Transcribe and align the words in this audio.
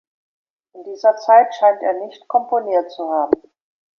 In 0.73 0.83
dieser 0.83 1.15
Zeit 1.17 1.53
scheint 1.53 1.83
er 1.83 1.93
nicht 2.03 2.27
komponiert 2.27 2.89
zu 2.91 3.03
haben. 3.07 3.39